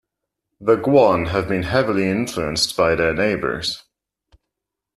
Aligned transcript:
The 0.59 0.77
Guan 0.77 1.27
have 1.27 1.47
been 1.47 1.61
heavily 1.61 2.09
influenced 2.09 2.75
by 2.75 2.95
their 2.95 3.13
neighbors. 3.13 3.83